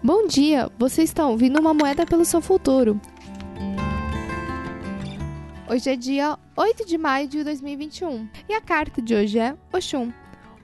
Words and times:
Bom 0.00 0.28
dia, 0.28 0.70
você 0.78 1.02
está 1.02 1.26
ouvindo 1.26 1.58
uma 1.58 1.74
moeda 1.74 2.06
pelo 2.06 2.24
seu 2.24 2.40
futuro. 2.40 3.00
Hoje 5.68 5.90
é 5.90 5.96
dia 5.96 6.38
8 6.56 6.86
de 6.86 6.96
maio 6.96 7.26
de 7.26 7.42
2021 7.42 8.28
e 8.48 8.54
a 8.54 8.60
carta 8.60 9.02
de 9.02 9.12
hoje 9.12 9.40
é 9.40 9.56
Oxum. 9.72 10.12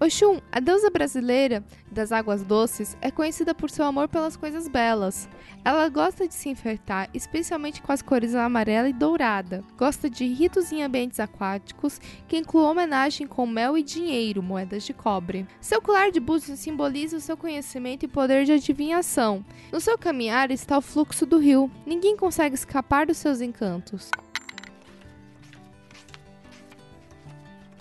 Oxum, 0.05 0.39
a 0.53 0.61
deusa 0.61 0.91
brasileira 0.91 1.65
das 1.91 2.13
águas 2.13 2.43
doces, 2.43 2.95
é 3.01 3.11
conhecida 3.11 3.55
por 3.55 3.71
seu 3.71 3.87
amor 3.87 4.07
pelas 4.07 4.37
coisas 4.37 4.69
belas. 4.69 5.27
Ela 5.65 5.89
gosta 5.89 6.29
de 6.29 6.35
se 6.35 6.51
enfeitar, 6.51 7.09
especialmente 7.15 7.81
com 7.81 7.91
as 7.91 8.03
cores 8.03 8.35
amarela 8.35 8.87
e 8.87 8.93
dourada. 8.93 9.65
Gosta 9.79 10.11
de 10.11 10.27
ritos 10.27 10.71
em 10.71 10.83
ambientes 10.83 11.19
aquáticos, 11.19 11.99
que 12.29 12.37
incluem 12.37 12.69
homenagem 12.69 13.27
com 13.27 13.47
mel 13.47 13.79
e 13.79 13.83
dinheiro, 13.83 14.43
moedas 14.43 14.85
de 14.85 14.93
cobre. 14.93 15.47
Seu 15.59 15.81
colar 15.81 16.11
de 16.11 16.21
búzios 16.21 16.59
simboliza 16.59 17.17
o 17.17 17.21
seu 17.21 17.37
conhecimento 17.37 18.05
e 18.05 18.09
poder 18.09 18.45
de 18.45 18.53
adivinhação. 18.53 19.43
No 19.73 19.81
seu 19.81 19.97
caminhar 19.97 20.51
está 20.51 20.77
o 20.77 20.83
fluxo 20.83 21.25
do 21.25 21.39
rio. 21.39 21.71
Ninguém 21.87 22.15
consegue 22.15 22.55
escapar 22.55 23.07
dos 23.07 23.17
seus 23.17 23.41
encantos. 23.41 24.11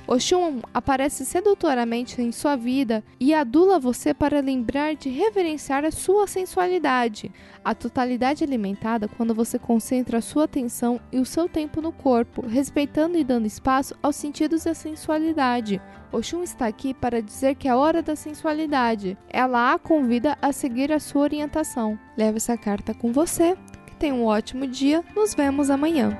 Oxum 0.06 0.60
aparece 0.74 1.26
sedutoramente 1.26 2.22
em 2.22 2.32
sua 2.32 2.58
vida 2.58 3.04
e 3.20 3.34
adula 3.34 3.80
você 3.80 4.14
para 4.14 4.42
lembrar 4.42 4.96
de 4.96 5.10
reverenciar 5.10 5.86
a 5.86 5.92
sua 5.92 6.28
sensualidade. 6.28 7.32
A 7.64 7.74
totalidade 7.74 8.44
alimentada 8.44 9.08
quando 9.08 9.34
você 9.34 9.58
concentra 9.58 10.18
a 10.18 10.22
sua 10.22 10.44
atenção 10.44 11.00
e 11.12 11.20
o 11.20 11.26
seu 11.26 11.48
tempo 11.48 11.82
no 11.82 11.94
corpo, 11.94 12.46
respeitando 12.46 13.18
e 13.18 13.24
dando 13.24 13.46
espaço 13.46 13.96
aos 14.04 14.18
sentidos 14.18 14.66
da 14.66 14.74
sensualidade. 14.74 15.82
Oxum 16.12 16.44
está 16.44 16.68
aqui 16.68 16.94
para 16.94 17.22
dizer 17.22 17.56
que 17.56 17.68
é 17.68 17.76
hora 17.76 18.02
da 18.02 18.16
sensualidade. 18.16 19.18
Ela 19.30 19.74
a 19.74 19.80
convida 19.80 20.38
a 20.42 20.52
seguir 20.52 20.92
a 20.92 21.00
sua 21.00 21.24
orientação. 21.24 21.98
Leve 22.18 22.38
essa 22.38 22.58
carta 22.58 22.94
com 22.94 23.12
você. 23.12 23.58
Que 23.88 23.96
tenha 23.96 24.14
um 24.14 24.26
ótimo 24.26 24.68
dia. 24.68 25.04
Nos 25.16 25.34
vemos 25.34 25.70
amanhã. 25.70 26.16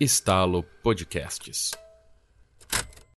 Estalo 0.00 0.62
Podcasts 0.62 1.87